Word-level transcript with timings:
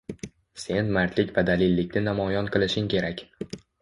sen 0.61 0.87
mardlik 0.95 1.29
va 1.35 1.43
dalillikni 1.49 2.03
namoyon 2.07 2.51
qilishing 2.57 2.89
kerak. 2.95 3.23